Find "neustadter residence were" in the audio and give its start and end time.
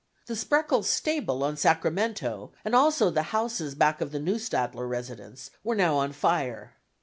4.19-5.75